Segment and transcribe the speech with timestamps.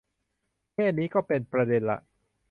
[0.73, 1.97] แค่นี้ก็เป็นประเด็นละ